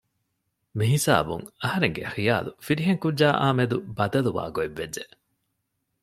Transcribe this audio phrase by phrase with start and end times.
[0.81, 5.03] މިހިސާބުން އަހަރެންގެ ޚިޔާލު ފިރިހެންކުއްޖާއާ މެދު ބަދަލުވާ ގޮތްވެއްޖެ